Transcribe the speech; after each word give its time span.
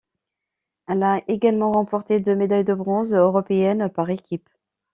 Elle 0.87 1.03
a 1.03 1.21
également 1.27 1.73
remporté 1.73 2.19
deux 2.19 2.35
médailles 2.35 2.63
de 2.65 2.73
bronze 2.73 3.13
européennes 3.13 3.87
par 3.87 4.09
équipes. 4.09 4.49